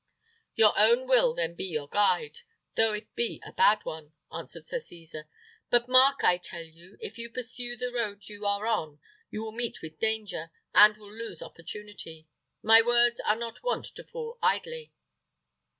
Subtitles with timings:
[0.55, 2.39] "Your own will then be your guide,
[2.73, 5.27] though it be a bad one," answered Sir Cesar.
[5.69, 9.51] "But mark, I tell you, if you pursue the road you are on you will
[9.51, 12.27] meet with danger, and will lose opportunity.
[12.63, 14.91] My words are not wont to fall idly."